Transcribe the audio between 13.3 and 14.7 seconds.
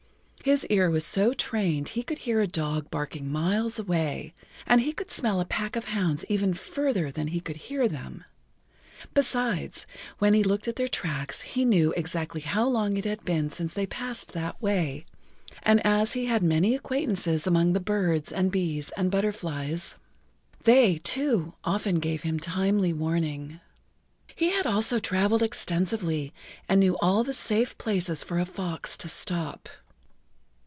since they passed that